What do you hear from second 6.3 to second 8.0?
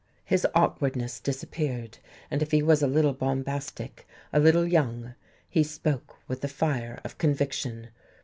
the fire of conviction.